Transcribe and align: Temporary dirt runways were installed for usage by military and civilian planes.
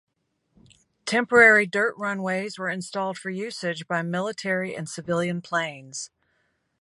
Temporary 1.05 1.67
dirt 1.67 1.93
runways 1.95 2.57
were 2.57 2.71
installed 2.71 3.19
for 3.19 3.29
usage 3.29 3.87
by 3.87 4.01
military 4.01 4.75
and 4.75 4.89
civilian 4.89 5.43
planes. 5.43 6.09